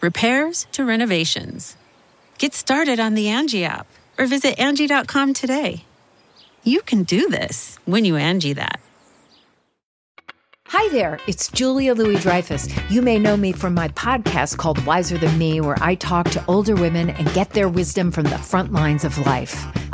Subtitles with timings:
[0.00, 1.76] repairs to renovations.
[2.38, 3.86] Get started on the Angie app
[4.18, 5.84] or visit Angie.com today.
[6.64, 8.80] You can do this when you Angie that.
[10.68, 12.68] Hi there, it's Julia Louis Dreyfus.
[12.90, 16.44] You may know me from my podcast called Wiser Than Me, where I talk to
[16.46, 19.66] older women and get their wisdom from the front lines of life.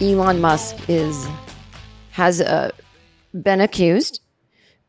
[0.00, 1.26] Elon Musk is
[2.10, 2.70] has uh,
[3.42, 4.20] been accused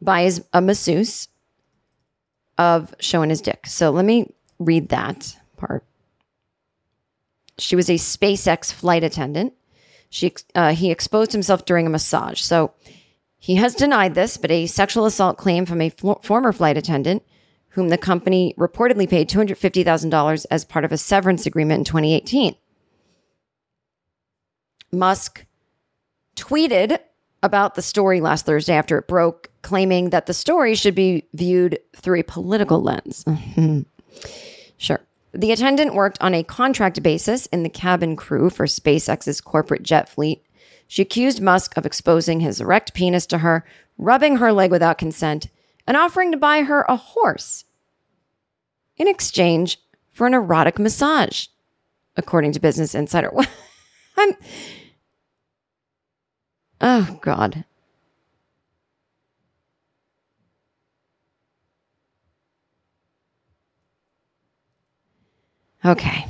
[0.01, 1.27] by his, a masseuse
[2.57, 3.65] of showing his dick.
[3.65, 5.83] So let me read that part.
[7.57, 9.53] She was a SpaceX flight attendant.
[10.11, 12.41] She uh, he exposed himself during a massage.
[12.41, 12.73] So
[13.39, 17.23] he has denied this, but a sexual assault claim from a former flight attendant
[17.69, 22.55] whom the company reportedly paid $250,000 as part of a severance agreement in 2018.
[24.91, 25.45] Musk
[26.35, 26.99] tweeted
[27.43, 31.79] about the story last Thursday after it broke, claiming that the story should be viewed
[31.95, 33.23] through a political lens.
[34.77, 34.99] sure.
[35.33, 40.09] The attendant worked on a contract basis in the cabin crew for SpaceX's corporate jet
[40.09, 40.43] fleet.
[40.87, 43.63] She accused Musk of exposing his erect penis to her,
[43.97, 45.47] rubbing her leg without consent,
[45.85, 47.65] and offering to buy her a horse
[48.97, 49.79] in exchange
[50.11, 51.47] for an erotic massage,
[52.17, 53.31] according to Business Insider.
[54.19, 54.35] I'm.
[56.81, 57.63] Oh, God.
[65.85, 66.25] Okay.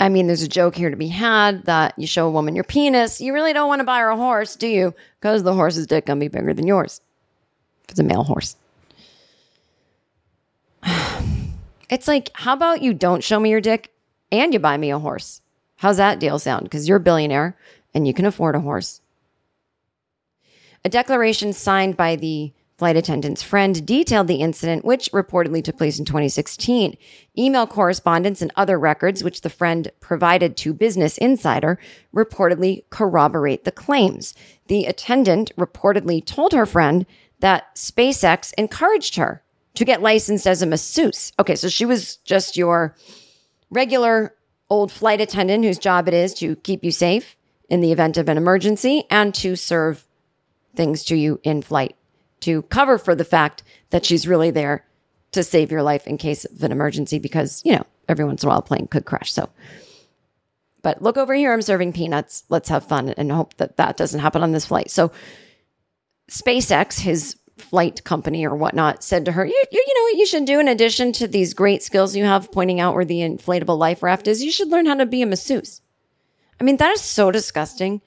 [0.00, 2.64] I mean, there's a joke here to be had that you show a woman your
[2.64, 3.20] penis.
[3.20, 4.94] You really don't want to buy her a horse, do you?
[5.20, 7.00] Because the horse's dick gonna be bigger than yours.
[7.84, 8.56] If it's a male horse.
[11.94, 13.92] It's like, how about you don't show me your dick
[14.32, 15.40] and you buy me a horse?
[15.76, 16.64] How's that deal sound?
[16.64, 17.56] Because you're a billionaire
[17.94, 19.00] and you can afford a horse.
[20.84, 26.00] A declaration signed by the flight attendant's friend detailed the incident, which reportedly took place
[26.00, 26.96] in 2016.
[27.38, 31.78] Email correspondence and other records, which the friend provided to Business Insider,
[32.12, 34.34] reportedly corroborate the claims.
[34.66, 37.06] The attendant reportedly told her friend
[37.38, 39.43] that SpaceX encouraged her
[39.74, 41.32] to get licensed as a masseuse.
[41.38, 42.96] Okay, so she was just your
[43.70, 44.34] regular
[44.70, 47.36] old flight attendant whose job it is to keep you safe
[47.68, 50.06] in the event of an emergency and to serve
[50.74, 51.96] things to you in flight
[52.44, 54.84] to cover for the fact that she's really there
[55.32, 58.48] to save your life in case of an emergency because, you know, every once in
[58.48, 59.32] a while a plane could crash.
[59.32, 59.48] So,
[60.82, 62.44] but look over here, I'm serving peanuts.
[62.50, 64.90] Let's have fun and hope that that doesn't happen on this flight.
[64.90, 65.10] So,
[66.30, 70.26] SpaceX, his flight company or whatnot, said to her, you, you, you know what you
[70.26, 73.78] should do in addition to these great skills you have pointing out where the inflatable
[73.78, 74.42] life raft is?
[74.42, 75.80] You should learn how to be a masseuse.
[76.60, 78.00] I mean, that is so disgusting.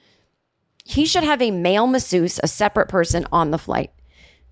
[0.83, 3.91] He should have a male masseuse, a separate person on the flight.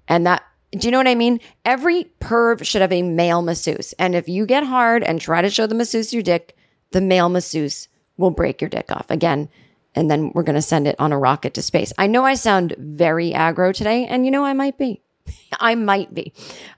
[0.08, 1.40] And that, do you know what I mean?
[1.64, 3.94] Every perv should have a male masseuse.
[3.94, 6.56] And if you get hard and try to show the masseuse your dick,
[6.92, 7.88] the male masseuse
[8.18, 9.50] will break your dick off again.
[9.96, 11.94] And then we're going to send it on a rocket to space.
[11.98, 15.02] I know I sound very aggro today, and you know I might be.
[15.60, 16.34] I might be.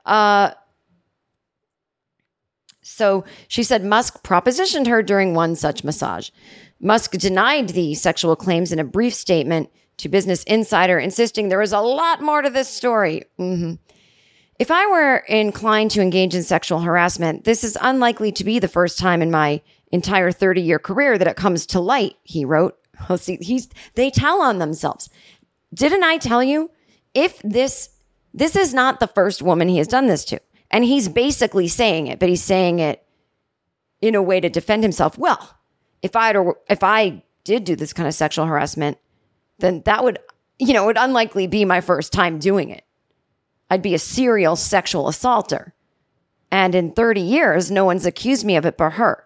[0.06, 0.52] Uh,
[2.82, 6.30] so she said Musk propositioned her during one such massage.
[6.80, 11.74] Musk denied the sexual claims in a brief statement to Business Insider, insisting there is
[11.74, 13.24] a lot more to this story.
[13.40, 13.74] Mm-hmm.
[14.60, 18.68] If I were inclined to engage in sexual harassment, this is unlikely to be the
[18.68, 19.62] first time in my
[19.92, 22.78] entire 30 year career that it comes to light, he wrote.
[23.08, 25.10] Well, see, he's, they tell on themselves.
[25.74, 26.72] Didn't I tell you?
[27.14, 27.90] If this,
[28.34, 30.40] this is not the first woman he has done this to.
[30.70, 33.04] And he's basically saying it, but he's saying it
[34.02, 35.18] in a way to defend himself.
[35.18, 35.58] Well,
[36.02, 36.34] if I
[36.70, 38.98] if I did do this kind of sexual harassment,
[39.60, 40.20] then that would,
[40.60, 42.84] you know, would unlikely be my first time doing it.
[43.70, 45.74] I'd be a serial sexual assaulter.
[46.52, 49.26] And in 30 years, no one's accused me of it but her.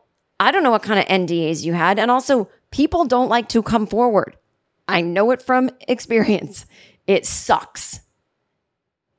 [0.41, 1.99] I don't know what kind of NDAs you had.
[1.99, 4.35] And also, people don't like to come forward.
[4.87, 6.65] I know it from experience.
[7.05, 7.99] It sucks.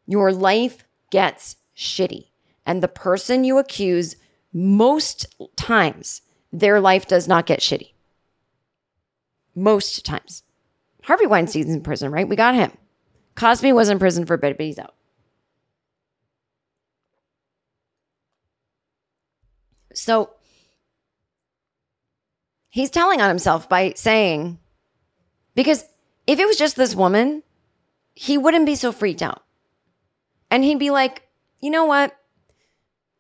[0.09, 2.27] Your life gets shitty.
[2.67, 4.17] And the person you accuse,
[4.53, 6.23] most times,
[6.53, 7.93] their life does not get shitty.
[9.55, 10.43] Most times.
[11.05, 12.29] Harvey Weinstein's in prison, right?
[12.29, 12.73] We got him.
[13.37, 14.95] Cosby was in prison for a bit, but he's out.
[19.95, 20.31] So
[22.73, 24.59] he's telling on himself by saying,
[25.55, 25.85] because
[26.27, 27.43] if it was just this woman,
[28.15, 29.43] he wouldn't be so freaked out.
[30.51, 31.29] And he'd be like,
[31.61, 32.17] you know what?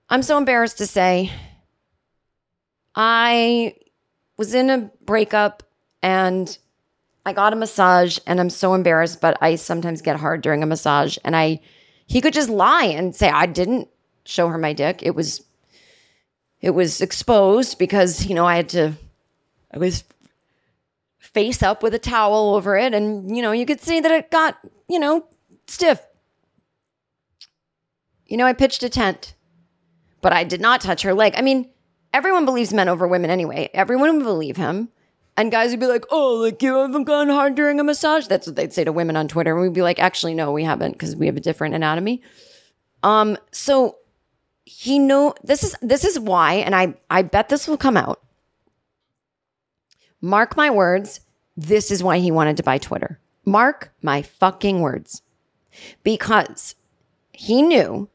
[0.09, 1.31] I'm so embarrassed to say
[2.95, 3.75] I
[4.39, 5.63] was in a breakup
[6.03, 6.57] and
[7.27, 10.67] I got a massage and I'm so embarrassed, but I sometimes get hard during a
[10.67, 11.19] massage.
[11.25, 11.61] And I,
[12.07, 13.89] he could just lie and say, I didn't
[14.25, 15.03] show her my dick.
[15.03, 15.45] It was,
[16.63, 18.95] it was exposed because, you know, I had to,
[19.73, 20.05] I was
[21.19, 22.95] face up with a towel over it.
[22.95, 24.59] And, you know, you could see that it got,
[24.89, 25.27] you know,
[25.67, 26.01] stiff.
[28.27, 29.35] You know, I pitched a tent,
[30.21, 31.35] but I did not touch her leg.
[31.37, 31.71] I mean,
[32.13, 33.71] everyone believes men over women anyway.
[33.75, 34.89] Everyone would believe him.
[35.37, 38.27] And guys would be like, oh, like you haven't gone hard during a massage.
[38.27, 39.53] That's what they'd say to women on Twitter.
[39.53, 42.21] And we'd be like, actually, no, we haven't because we have a different anatomy.
[43.03, 43.97] Um, so
[44.65, 48.22] he know this is this is why, and I I bet this will come out.
[50.23, 51.21] Mark my words,
[51.57, 53.21] this is why he wanted to buy Twitter.
[53.45, 55.21] Mark my fucking words.
[56.03, 56.75] Because
[57.33, 58.09] he knew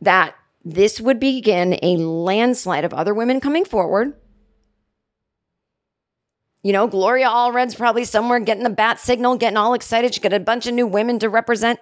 [0.00, 0.34] that
[0.64, 4.14] this would begin a landslide of other women coming forward
[6.66, 10.12] you know, Gloria Allred's probably somewhere getting the bat signal, getting all excited.
[10.12, 11.78] She got a bunch of new women to represent.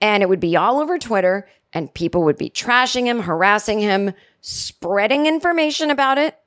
[0.00, 4.14] And it would be all over Twitter, and people would be trashing him, harassing him,
[4.42, 6.38] spreading information about it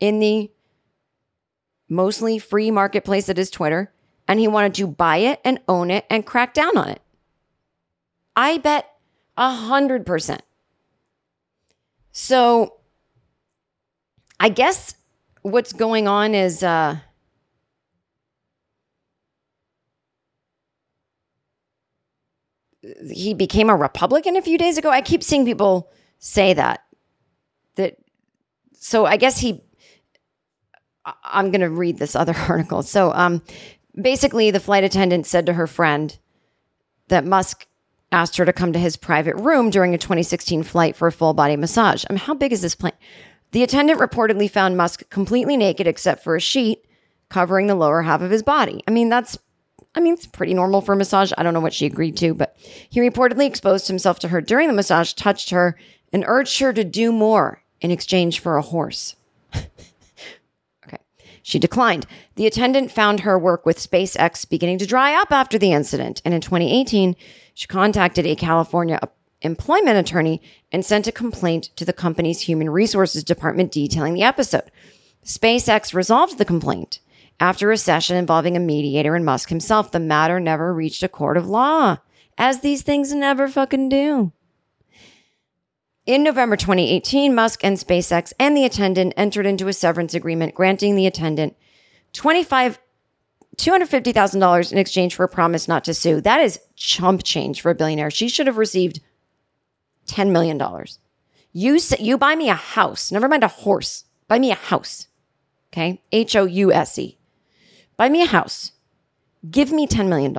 [0.00, 0.50] in the
[1.88, 3.92] mostly free marketplace that is Twitter.
[4.26, 7.00] And he wanted to buy it and own it and crack down on it.
[8.36, 8.90] I bet
[9.36, 10.42] a hundred percent.
[12.12, 12.74] So
[14.38, 14.94] I guess
[15.42, 16.98] what's going on is uh,
[23.10, 24.90] he became a Republican a few days ago.
[24.90, 26.84] I keep seeing people say that.
[27.76, 27.96] That
[28.72, 29.62] so I guess he
[31.24, 32.82] I'm going to read this other article.
[32.82, 33.42] So um
[34.00, 36.18] basically the flight attendant said to her friend
[37.08, 37.66] that Musk
[38.12, 41.34] asked her to come to his private room during a 2016 flight for a full
[41.34, 42.04] body massage.
[42.08, 42.92] I mean, how big is this plane?
[43.52, 46.84] The attendant reportedly found Musk completely naked except for a sheet
[47.28, 48.82] covering the lower half of his body.
[48.86, 49.38] I mean, that's
[49.94, 51.32] I mean, it's pretty normal for a massage.
[51.36, 54.68] I don't know what she agreed to, but he reportedly exposed himself to her during
[54.68, 55.76] the massage, touched her,
[56.12, 59.16] and urged her to do more in exchange for a horse.
[61.48, 62.06] She declined.
[62.34, 66.20] The attendant found her work with SpaceX beginning to dry up after the incident.
[66.22, 67.16] And in 2018,
[67.54, 69.00] she contacted a California
[69.40, 74.70] employment attorney and sent a complaint to the company's human resources department detailing the episode.
[75.24, 77.00] SpaceX resolved the complaint.
[77.40, 81.38] After a session involving a mediator and Musk himself, the matter never reached a court
[81.38, 81.96] of law,
[82.36, 84.32] as these things never fucking do.
[86.08, 90.96] In November 2018, Musk and SpaceX and the attendant entered into a severance agreement granting
[90.96, 91.54] the attendant
[92.14, 92.78] 25
[93.58, 96.22] $250,000 in exchange for a promise not to sue.
[96.22, 98.10] That is chump change for a billionaire.
[98.10, 99.00] She should have received
[100.06, 100.58] $10 million.
[101.52, 105.08] You, you buy me a house, never mind a horse, buy me a house.
[105.70, 106.00] Okay.
[106.10, 107.18] H O U S E.
[107.98, 108.72] Buy me a house.
[109.50, 110.34] Give me $10 million.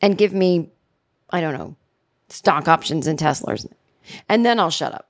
[0.00, 0.70] and give me,
[1.30, 1.74] I don't know,
[2.30, 3.66] stock options in Teslas.
[4.28, 5.08] And then I'll shut up.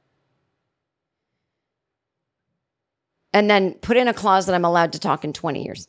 [3.32, 5.88] And then put in a clause that I'm allowed to talk in 20 years.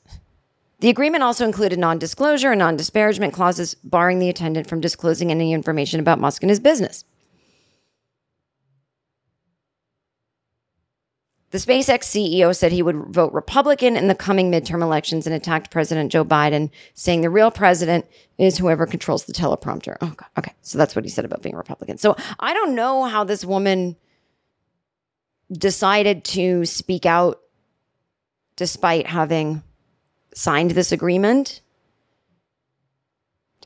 [0.80, 5.32] The agreement also included non disclosure and non disparagement clauses barring the attendant from disclosing
[5.32, 7.04] any information about Musk and his business.
[11.52, 15.70] The SpaceX CEO said he would vote Republican in the coming midterm elections and attacked
[15.70, 18.06] President Joe Biden, saying the real president
[18.38, 19.98] is whoever controls the teleprompter.
[20.00, 20.30] Oh, God.
[20.38, 20.54] okay.
[20.62, 21.98] So that's what he said about being Republican.
[21.98, 23.98] So I don't know how this woman
[25.52, 27.42] decided to speak out
[28.56, 29.62] despite having
[30.34, 31.60] signed this agreement.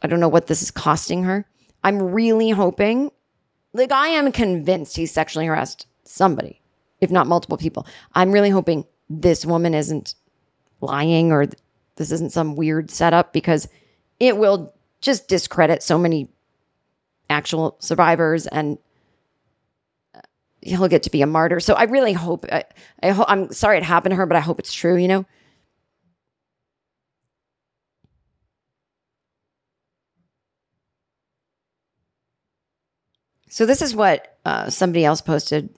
[0.01, 1.45] I don't know what this is costing her.
[1.83, 3.11] I'm really hoping,
[3.73, 6.63] like, I am convinced he's sexually harassed somebody
[7.05, 7.87] if not multiple people.
[8.13, 10.15] I'm really hoping this woman isn't
[10.81, 11.45] lying or
[11.95, 13.69] this isn't some weird setup because
[14.19, 16.27] it will just discredit so many
[17.29, 18.77] actual survivors and
[20.13, 20.19] uh,
[20.61, 21.59] he'll get to be a martyr.
[21.59, 22.65] So I really hope I,
[23.01, 25.25] I ho- I'm sorry it happened to her, but I hope it's true, you know.
[33.49, 35.69] So this is what uh, somebody else posted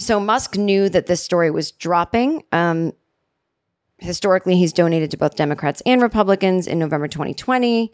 [0.00, 2.42] So Musk knew that this story was dropping.
[2.52, 2.94] Um,
[3.98, 7.92] historically, he's donated to both Democrats and Republicans in November 2020.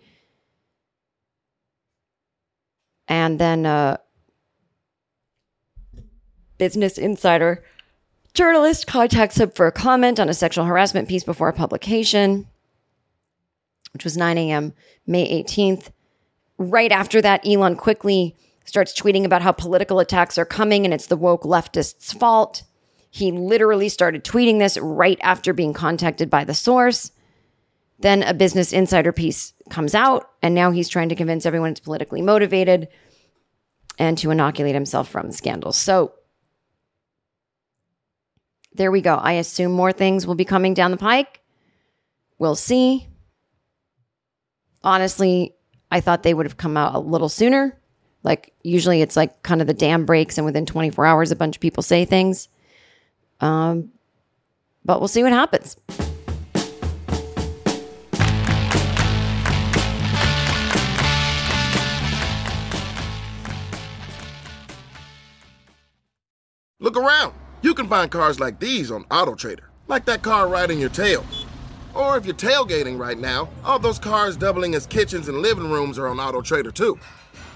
[3.09, 3.97] And then uh,
[6.59, 7.65] Business Insider
[8.35, 12.47] journalist contacts him for a comment on a sexual harassment piece before publication,
[13.93, 14.75] which was 9 a.m.,
[15.09, 15.89] May 18th.
[16.57, 18.37] Right after that, Elon quickly
[18.67, 22.63] starts tweeting about how political attacks are coming and it's the woke leftists' fault.
[23.11, 27.11] He literally started tweeting this right after being contacted by the source.
[27.99, 31.81] Then a Business Insider piece comes out, and now he's trying to convince everyone it's
[31.81, 32.89] politically motivated
[33.99, 35.79] and to inoculate himself from scandals.
[35.79, 36.13] So
[38.75, 39.15] there we go.
[39.15, 41.41] I assume more things will be coming down the pike.
[42.39, 43.07] We'll see.
[44.83, 45.55] Honestly,
[45.91, 47.81] I thought they would have come out a little sooner.
[48.27, 51.57] Like usually it's like kind of the dam breaks and within 24 hours a bunch
[51.57, 52.49] of people say things.
[53.41, 53.93] Um,
[54.85, 55.77] but we'll see what happens.
[66.81, 67.33] Look around.
[67.63, 71.25] You can find cars like these on AutoTrader, like that car riding your tail.
[71.95, 75.97] Or if you're tailgating right now, all those cars doubling as kitchens and living rooms
[75.97, 76.99] are on AutoTrader too.